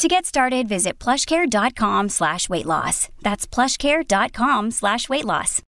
To 0.00 0.08
get 0.08 0.24
started, 0.24 0.66
visit 0.66 0.98
plushcare.com 0.98 2.08
slash 2.08 2.48
weight 2.48 2.64
loss. 2.64 3.10
That's 3.20 3.46
plushcare.com 3.46 4.70
slash 4.70 5.10
weight 5.10 5.26
loss. 5.26 5.60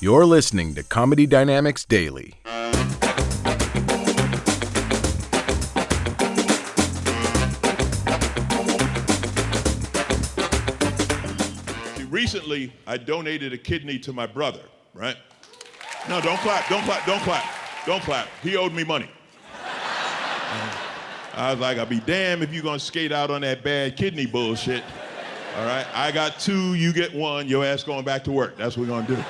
You're 0.00 0.24
listening 0.24 0.76
to 0.76 0.84
Comedy 0.84 1.26
Dynamics 1.26 1.84
Daily. 1.84 2.34
recently 12.08 12.72
I 12.86 12.98
donated 12.98 13.52
a 13.52 13.58
kidney 13.58 13.98
to 13.98 14.12
my 14.12 14.26
brother, 14.26 14.62
right? 14.94 15.16
No, 16.08 16.20
don't 16.20 16.38
clap, 16.38 16.68
don't 16.68 16.84
clap, 16.84 17.04
don't 17.04 17.22
clap, 17.22 17.44
don't 17.84 18.02
clap. 18.04 18.28
He 18.44 18.56
owed 18.56 18.72
me 18.72 18.84
money. 18.84 19.10
I 21.34 21.50
was 21.50 21.60
like, 21.60 21.78
I'll 21.78 21.86
be 21.86 22.00
damned 22.00 22.42
if 22.42 22.52
you're 22.52 22.62
gonna 22.62 22.78
skate 22.78 23.12
out 23.12 23.30
on 23.30 23.42
that 23.42 23.62
bad 23.62 23.96
kidney 23.96 24.26
bullshit. 24.26 24.82
All 25.56 25.66
right, 25.66 25.86
I 25.94 26.12
got 26.12 26.38
two, 26.38 26.74
you 26.74 26.92
get 26.92 27.14
one, 27.14 27.46
your 27.48 27.64
ass 27.64 27.82
going 27.82 28.04
back 28.04 28.24
to 28.24 28.32
work. 28.32 28.56
That's 28.56 28.76
what 28.76 28.88
we're 28.88 28.94
gonna 28.94 29.06
do. 29.06 29.24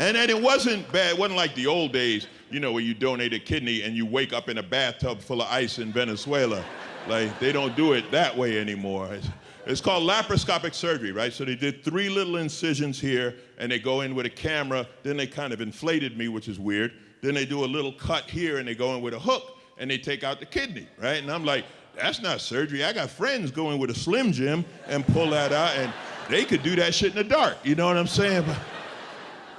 And 0.00 0.16
then 0.16 0.30
it 0.30 0.40
wasn't 0.40 0.90
bad, 0.92 1.14
it 1.14 1.18
wasn't 1.18 1.36
like 1.36 1.54
the 1.54 1.66
old 1.66 1.92
days, 1.92 2.28
you 2.50 2.60
know, 2.60 2.72
where 2.72 2.82
you 2.82 2.94
donate 2.94 3.32
a 3.32 3.40
kidney 3.40 3.82
and 3.82 3.96
you 3.96 4.06
wake 4.06 4.32
up 4.32 4.48
in 4.48 4.58
a 4.58 4.62
bathtub 4.62 5.20
full 5.20 5.42
of 5.42 5.48
ice 5.50 5.78
in 5.80 5.92
Venezuela. 5.92 6.64
Like, 7.08 7.38
they 7.40 7.52
don't 7.52 7.74
do 7.74 7.94
it 7.94 8.10
that 8.12 8.36
way 8.36 8.60
anymore. 8.60 9.12
It's, 9.12 9.28
it's 9.66 9.80
called 9.80 10.08
laparoscopic 10.08 10.72
surgery, 10.74 11.10
right? 11.10 11.32
So 11.32 11.44
they 11.44 11.56
did 11.56 11.84
three 11.84 12.08
little 12.08 12.36
incisions 12.36 13.00
here, 13.00 13.34
and 13.58 13.72
they 13.72 13.78
go 13.78 14.02
in 14.02 14.14
with 14.14 14.26
a 14.26 14.30
camera. 14.30 14.86
Then 15.02 15.16
they 15.16 15.26
kind 15.26 15.52
of 15.52 15.60
inflated 15.60 16.16
me, 16.16 16.28
which 16.28 16.48
is 16.48 16.60
weird. 16.60 16.92
Then 17.20 17.34
they 17.34 17.44
do 17.44 17.64
a 17.64 17.66
little 17.66 17.92
cut 17.92 18.30
here, 18.30 18.58
and 18.58 18.68
they 18.68 18.74
go 18.74 18.94
in 18.94 19.02
with 19.02 19.14
a 19.14 19.18
hook, 19.18 19.58
and 19.78 19.90
they 19.90 19.98
take 19.98 20.24
out 20.24 20.40
the 20.40 20.46
kidney, 20.46 20.86
right? 20.98 21.22
And 21.22 21.30
I'm 21.30 21.44
like, 21.44 21.64
that's 21.94 22.20
not 22.20 22.40
surgery. 22.40 22.84
I 22.84 22.92
got 22.92 23.10
friends 23.10 23.50
going 23.50 23.78
with 23.78 23.90
a 23.90 23.94
Slim 23.94 24.32
Jim 24.32 24.64
and 24.86 25.06
pull 25.06 25.30
that 25.30 25.52
out, 25.52 25.76
and 25.76 25.92
they 26.28 26.44
could 26.44 26.62
do 26.62 26.76
that 26.76 26.94
shit 26.94 27.10
in 27.10 27.16
the 27.16 27.24
dark. 27.24 27.56
You 27.64 27.74
know 27.74 27.86
what 27.86 27.96
I'm 27.96 28.06
saying? 28.06 28.44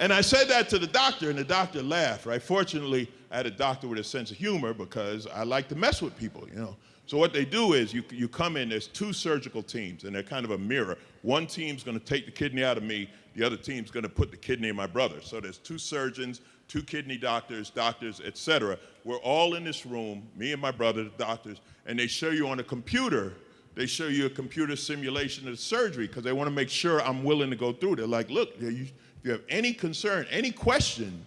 And 0.01 0.13
I 0.13 0.21
said 0.21 0.47
that 0.47 0.69
to 0.69 0.79
the 0.79 0.87
doctor, 0.87 1.29
and 1.29 1.37
the 1.37 1.43
doctor 1.43 1.83
laughed, 1.83 2.25
right? 2.25 2.41
Fortunately, 2.41 3.11
I 3.31 3.35
had 3.35 3.45
a 3.45 3.51
doctor 3.51 3.85
with 3.89 3.99
a 3.99 4.03
sense 4.03 4.31
of 4.31 4.37
humor 4.37 4.73
because 4.73 5.27
I 5.27 5.43
like 5.43 5.67
to 5.67 5.75
mess 5.75 6.01
with 6.01 6.17
people, 6.17 6.47
you 6.47 6.55
know. 6.57 6.77
So 7.05 7.17
what 7.17 7.33
they 7.33 7.43
do 7.43 7.73
is 7.73 7.93
you, 7.93 8.03
you 8.09 8.29
come 8.29 8.55
in, 8.55 8.69
there's 8.69 8.87
two 8.87 9.11
surgical 9.11 9.61
teams, 9.61 10.05
and 10.05 10.15
they're 10.15 10.23
kind 10.23 10.45
of 10.45 10.51
a 10.51 10.57
mirror. 10.57 10.97
One 11.21 11.47
team's 11.47 11.83
gonna 11.83 11.99
take 11.99 12.25
the 12.25 12.31
kidney 12.31 12.63
out 12.63 12.77
of 12.77 12.83
me, 12.83 13.09
the 13.35 13.43
other 13.43 13.57
team's 13.57 13.91
gonna 13.91 14.07
put 14.07 14.31
the 14.31 14.37
kidney 14.37 14.69
in 14.69 14.75
my 14.75 14.87
brother. 14.87 15.19
So 15.21 15.41
there's 15.41 15.57
two 15.57 15.77
surgeons, 15.77 16.39
two 16.69 16.83
kidney 16.83 17.17
doctors, 17.17 17.69
doctors, 17.69 18.21
etc. 18.21 18.77
We're 19.03 19.17
all 19.17 19.55
in 19.55 19.65
this 19.65 19.85
room, 19.85 20.23
me 20.37 20.53
and 20.53 20.61
my 20.61 20.71
brother, 20.71 21.03
the 21.03 21.09
doctors, 21.17 21.59
and 21.85 21.99
they 21.99 22.07
show 22.07 22.29
you 22.29 22.47
on 22.47 22.59
a 22.59 22.63
computer, 22.63 23.33
they 23.75 23.87
show 23.87 24.07
you 24.07 24.27
a 24.27 24.29
computer 24.29 24.75
simulation 24.75 25.47
of 25.47 25.59
surgery 25.59 26.07
because 26.07 26.23
they 26.23 26.31
wanna 26.31 26.51
make 26.51 26.69
sure 26.69 27.01
I'm 27.01 27.23
willing 27.23 27.49
to 27.49 27.55
go 27.55 27.73
through. 27.73 27.97
They're 27.97 28.07
like, 28.07 28.29
look, 28.29 28.53
if 28.59 28.93
you 29.23 29.31
have 29.31 29.41
any 29.49 29.73
concern, 29.73 30.27
any 30.29 30.51
question, 30.51 31.25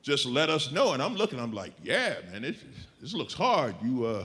just 0.00 0.26
let 0.26 0.48
us 0.48 0.70
know. 0.70 0.92
And 0.92 1.02
I'm 1.02 1.16
looking, 1.16 1.40
I'm 1.40 1.52
like, 1.52 1.72
yeah, 1.82 2.16
man, 2.30 2.42
this, 2.42 2.56
this 3.00 3.14
looks 3.14 3.34
hard. 3.34 3.74
You, 3.82 4.04
uh, 4.04 4.24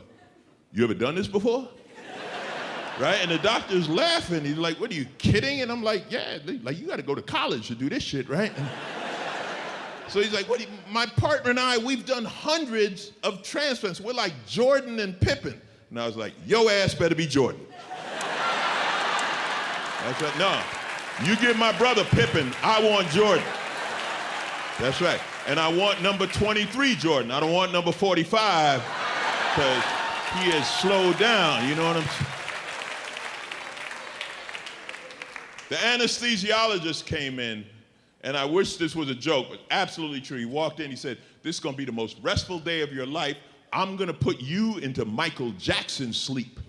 you 0.71 0.83
ever 0.83 0.93
done 0.93 1.15
this 1.15 1.27
before? 1.27 1.67
right? 2.99 3.17
And 3.21 3.31
the 3.31 3.39
doctor's 3.39 3.89
laughing. 3.89 4.43
He's 4.43 4.57
like, 4.57 4.79
what 4.79 4.91
are 4.91 4.95
you 4.95 5.05
kidding? 5.17 5.61
And 5.61 5.71
I'm 5.71 5.81
like, 5.81 6.11
yeah, 6.11 6.39
like 6.63 6.77
you 6.77 6.85
got 6.85 6.97
to 6.97 7.01
go 7.01 7.15
to 7.15 7.21
college 7.21 7.67
to 7.69 7.75
do 7.75 7.89
this 7.89 8.03
shit, 8.03 8.27
right? 8.29 8.51
And 8.55 8.67
so 10.09 10.19
he's 10.21 10.33
like, 10.33 10.49
what? 10.49 10.59
You, 10.59 10.67
my 10.91 11.05
partner 11.05 11.51
and 11.51 11.59
I, 11.59 11.77
we've 11.77 12.05
done 12.05 12.25
hundreds 12.25 13.11
of 13.23 13.43
transplants. 13.43 14.01
We're 14.01 14.13
like 14.13 14.33
Jordan 14.47 14.99
and 14.99 15.19
Pippen. 15.19 15.59
And 15.89 15.99
I 15.99 16.05
was 16.05 16.17
like, 16.17 16.33
yo 16.45 16.69
ass 16.69 16.93
better 16.93 17.15
be 17.15 17.27
Jordan. 17.27 17.61
That's 20.03 20.21
right. 20.21 20.37
No, 20.39 20.61
you 21.25 21.35
give 21.37 21.57
my 21.57 21.77
brother 21.77 22.03
Pippen, 22.05 22.53
I 22.63 22.81
want 22.81 23.07
Jordan. 23.09 23.43
That's 24.79 25.01
right. 25.01 25.19
And 25.47 25.59
I 25.59 25.67
want 25.67 26.01
number 26.01 26.25
23 26.25 26.95
Jordan. 26.95 27.31
I 27.31 27.39
don't 27.39 27.51
want 27.51 27.73
number 27.73 27.91
45 27.91 28.81
because 28.81 29.83
he 30.37 30.51
has 30.51 30.69
slowed 30.79 31.17
down. 31.19 31.67
You 31.67 31.75
know 31.75 31.85
what 31.85 31.97
I'm 31.97 32.03
saying? 32.03 32.25
The 35.69 35.75
anesthesiologist 35.75 37.05
came 37.05 37.39
in, 37.39 37.65
and 38.21 38.35
I 38.35 38.45
wish 38.45 38.75
this 38.77 38.95
was 38.95 39.09
a 39.09 39.15
joke, 39.15 39.47
but 39.49 39.59
absolutely 39.71 40.21
true. 40.21 40.37
He 40.37 40.45
walked 40.45 40.79
in, 40.79 40.89
he 40.89 40.97
said, 40.97 41.17
This 41.41 41.55
is 41.55 41.59
gonna 41.59 41.77
be 41.77 41.85
the 41.85 41.91
most 41.91 42.17
restful 42.21 42.59
day 42.59 42.81
of 42.81 42.91
your 42.93 43.05
life. 43.05 43.37
I'm 43.71 43.95
gonna 43.95 44.13
put 44.13 44.39
you 44.39 44.77
into 44.79 45.05
Michael 45.05 45.51
Jackson's 45.51 46.17
sleep. 46.17 46.59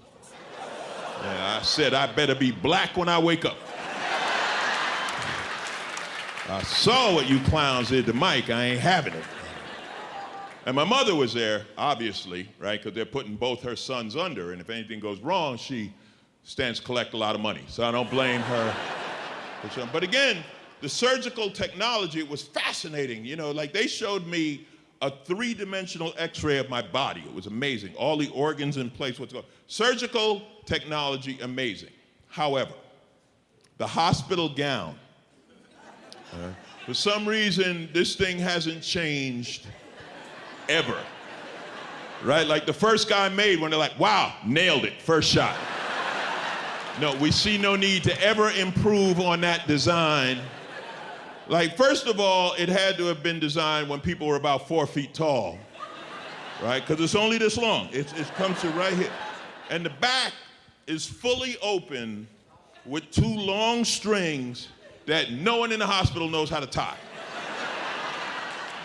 I 1.23 1.61
said, 1.63 1.93
I 1.93 2.13
better 2.13 2.35
be 2.35 2.51
black 2.51 2.97
when 2.97 3.09
I 3.09 3.19
wake 3.19 3.45
up. 3.45 3.57
I 6.49 6.63
saw 6.63 7.15
what 7.15 7.29
you 7.29 7.39
clowns 7.41 7.91
did 7.91 8.07
to 8.07 8.13
Mike. 8.13 8.51
I 8.51 8.65
ain't 8.65 8.81
having 8.81 9.13
it. 9.13 9.25
And 10.67 10.75
my 10.75 10.85
mother 10.85 11.15
was 11.15 11.33
there, 11.33 11.67
obviously, 11.79 12.49
right? 12.59 12.81
Because 12.81 12.95
they're 12.95 13.05
putting 13.05 13.37
both 13.37 13.63
her 13.63 13.77
sons 13.77 14.17
under. 14.17 14.53
And 14.53 14.61
if 14.61 14.69
anything 14.69 15.01
goes 15.01 15.21
wrong, 15.21 15.57
she 15.57 15.93
stands 16.43 16.81
to 16.81 16.85
collect 16.85 17.15
a 17.15 17.17
lot 17.17 17.35
of 17.35 17.41
money. 17.41 17.63
So 17.69 17.85
I 17.85 17.91
don't 17.91 18.11
blame 18.11 18.41
her. 18.41 18.75
but 19.93 20.03
uh, 20.03 20.07
again, 20.07 20.43
the 20.81 20.89
surgical 20.89 21.51
technology 21.51 22.23
was 22.23 22.43
fascinating. 22.43 23.25
You 23.25 23.37
know, 23.37 23.51
like 23.51 23.73
they 23.73 23.87
showed 23.87 24.27
me 24.27 24.67
a 25.03 25.11
three 25.25 25.55
dimensional 25.55 26.13
x 26.19 26.43
ray 26.45 26.59
of 26.59 26.69
my 26.69 26.83
body. 26.83 27.23
It 27.27 27.35
was 27.35 27.47
amazing. 27.47 27.95
All 27.97 28.17
the 28.17 28.29
organs 28.31 28.77
in 28.77 28.91
place, 28.91 29.19
what's 29.19 29.33
going 29.33 29.45
Surgical 29.67 30.43
technology, 30.67 31.39
amazing. 31.43 31.91
However, 32.29 32.73
the 33.79 33.87
hospital 33.87 34.49
gown 34.49 34.95
uh, 36.33 36.51
for 36.87 36.95
some 36.95 37.27
reason, 37.27 37.89
this 37.93 38.15
thing 38.17 38.39
hasn't 38.39 38.83
changed 38.83 39.67
ever. 40.69 40.99
Right? 42.25 42.47
Like 42.47 42.67
the 42.67 42.73
first 42.73 43.09
guy 43.09 43.29
made 43.29 43.61
when 43.61 43.71
they're 43.71 43.81
like, 43.81 43.99
wow, 43.99 44.35
nailed 44.45 44.85
it, 44.85 45.01
first 45.01 45.31
shot. 45.31 45.57
No, 47.01 47.17
we 47.17 47.31
see 47.31 47.57
no 47.57 47.77
need 47.77 48.05
to 48.05 48.23
ever 48.23 48.51
improve 48.51 49.21
on 49.21 49.41
that 49.41 49.67
design. 49.67 50.39
Like, 51.51 51.77
first 51.77 52.07
of 52.07 52.21
all, 52.21 52.55
it 52.57 52.69
had 52.69 52.97
to 52.99 53.07
have 53.07 53.25
been 53.25 53.41
designed 53.41 53.89
when 53.89 53.99
people 53.99 54.29
were 54.29 54.37
about 54.37 54.69
four 54.69 54.87
feet 54.87 55.13
tall, 55.13 55.59
right? 56.63 56.81
Because 56.81 57.03
it's 57.03 57.17
only 57.17 57.39
this 57.39 57.57
long. 57.57 57.89
It's, 57.91 58.13
it 58.13 58.29
comes 58.37 58.61
to 58.61 58.69
right 58.71 58.93
here. 58.93 59.11
And 59.69 59.85
the 59.85 59.91
back 59.91 60.33
is 60.87 61.07
fully 61.07 61.57
open 61.61 62.29
with 62.87 63.11
two 63.11 63.27
long 63.27 63.85
strings 63.85 64.69
that 65.07 65.33
no 65.33 65.57
one 65.57 65.73
in 65.73 65.81
the 65.81 65.87
hospital 65.89 66.29
knows 66.29 66.51
how 66.51 66.61
to 66.61 66.69
tie. 66.69 66.97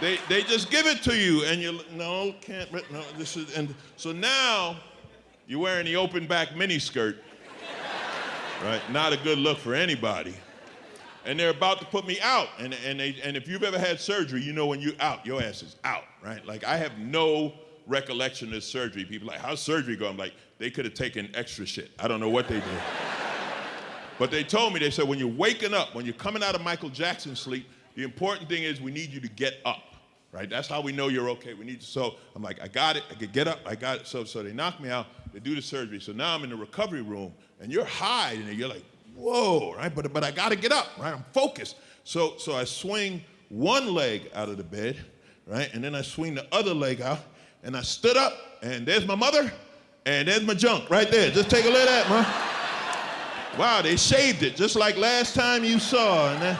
they, 0.02 0.18
they 0.28 0.42
just 0.42 0.72
give 0.72 0.88
it 0.88 1.04
to 1.04 1.16
you, 1.16 1.46
and 1.46 1.62
you 1.62 1.82
no 1.94 2.34
can't 2.42 2.72
no 2.92 3.04
this 3.16 3.38
is 3.38 3.56
and 3.56 3.76
so 3.96 4.12
now 4.12 4.76
you're 5.48 5.60
wearing 5.60 5.86
the 5.86 5.96
open 5.96 6.26
back 6.26 6.50
miniskirt, 6.50 7.18
right? 8.64 8.82
Not 8.92 9.14
a 9.14 9.18
good 9.18 9.38
look 9.38 9.60
for 9.60 9.76
anybody. 9.76 10.34
And 11.26 11.40
they're 11.40 11.50
about 11.50 11.80
to 11.80 11.86
put 11.86 12.06
me 12.06 12.20
out, 12.22 12.50
and 12.60 12.74
and 12.86 13.00
they 13.00 13.18
and 13.24 13.36
if 13.36 13.48
you've 13.48 13.64
ever 13.64 13.80
had 13.80 14.00
surgery, 14.00 14.42
you 14.42 14.54
know 14.54 14.68
when 14.68 14.80
you're 14.80 14.94
out, 15.00 15.26
your 15.26 15.42
ass 15.42 15.64
is 15.64 15.76
out, 15.84 16.04
right? 16.24 16.46
Like 16.46 16.64
I 16.64 16.78
have 16.78 16.98
no 17.00 17.54
recollection 17.88 18.54
of 18.54 18.64
surgery. 18.64 19.06
People 19.06 19.28
like, 19.28 19.40
how's 19.40 19.62
surgery 19.62 19.96
going? 19.96 20.12
I'm 20.12 20.18
like, 20.18 20.34
they 20.58 20.70
could 20.70 20.86
have 20.86 20.94
taken 20.94 21.30
extra 21.34 21.66
shit. 21.66 21.92
I 22.00 22.08
don't 22.08 22.20
know 22.20 22.30
what 22.30 22.48
they 22.48 22.56
did. 22.56 22.64
But 24.18 24.32
they 24.32 24.44
told 24.44 24.74
me, 24.74 24.80
they 24.80 24.92
said, 24.92 25.08
when 25.08 25.20
you're 25.20 25.28
waking 25.28 25.74
up, 25.74 25.94
when 25.94 26.06
you're 26.06 26.14
coming 26.14 26.42
out 26.42 26.56
of 26.56 26.62
Michael 26.62 26.90
Jackson 26.90 27.36
sleep, 27.36 27.68
the 27.96 28.04
important 28.04 28.48
thing 28.48 28.64
is 28.64 28.80
we 28.80 28.92
need 28.92 29.10
you 29.10 29.20
to 29.20 29.28
get 29.28 29.56
up, 29.66 29.96
right? 30.32 30.50
That's 30.50 30.70
how 30.70 30.82
we 30.82 30.94
know 30.94 31.10
you're 31.10 31.30
okay. 31.32 31.54
We 31.54 31.66
need 31.66 31.82
to, 31.82 31.86
so 31.86 32.16
I'm 32.36 32.42
like, 32.42 32.62
I 32.62 32.70
got 32.70 32.96
it, 32.96 33.04
I 33.12 33.16
could 33.16 33.34
get 33.34 33.48
up, 33.48 33.60
I 33.66 33.76
got 33.76 34.00
it. 34.00 34.08
So, 34.08 34.24
so 34.24 34.42
they 34.42 34.54
knock 34.54 34.80
me 34.80 34.90
out, 34.90 35.08
they 35.34 35.40
do 35.40 35.54
the 35.54 35.62
surgery. 35.62 36.00
So 36.00 36.14
now 36.14 36.34
I'm 36.34 36.46
in 36.46 36.50
the 36.50 36.56
recovery 36.56 37.02
room, 37.02 37.34
and 37.60 37.72
you're 37.72 37.84
high, 37.84 38.32
and 38.34 38.58
you're 38.58 38.70
like, 38.70 38.86
whoa, 39.16 39.74
right? 39.76 39.94
But, 39.94 40.12
but 40.14 40.24
I 40.24 40.32
gotta 40.32 40.56
get 40.56 40.72
up, 40.72 40.88
right? 41.00 41.14
I'm 41.14 41.26
focused. 41.34 41.78
So, 42.04 42.36
so 42.38 42.56
I 42.56 42.64
swing 42.66 43.24
one 43.50 43.94
leg 43.94 44.30
out 44.34 44.50
of 44.50 44.58
the 44.58 44.64
bed, 44.64 44.98
right? 45.48 45.74
And 45.74 45.84
then 45.84 45.96
I 45.96 46.02
swing 46.02 46.36
the 46.36 46.46
other 46.52 46.74
leg 46.74 47.02
out, 47.02 47.20
and 47.64 47.76
I 47.76 47.82
stood 47.82 48.18
up, 48.18 48.34
and 48.62 48.86
there's 48.86 49.06
my 49.06 49.16
mother, 49.16 49.52
and 50.06 50.28
there's 50.28 50.44
my 50.44 50.54
junk 50.54 50.90
right 50.90 51.10
there. 51.10 51.32
Just 51.32 51.50
take 51.50 51.66
a 51.66 51.70
look 51.70 51.88
at 51.88 52.08
that, 52.08 52.10
man. 52.10 52.26
Wow, 53.60 53.82
they 53.82 53.96
shaved 53.96 54.44
it 54.44 54.56
just 54.56 54.76
like 54.76 54.98
last 54.98 55.34
time 55.34 55.64
you 55.64 55.80
saw. 55.80 56.32
And 56.34 56.42
that, 56.42 56.60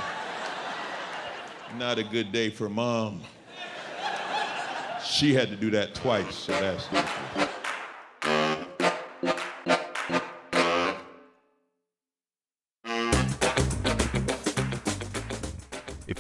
not 1.78 2.00
a 2.00 2.04
good 2.04 2.32
day 2.32 2.50
for 2.50 2.70
mom. 2.70 3.22
She 5.04 5.34
had 5.34 5.50
to 5.50 5.56
do 5.56 5.70
that 5.72 5.94
twice, 5.94 6.36
so 6.36 6.54
that's 6.54 6.88
different. 6.88 7.55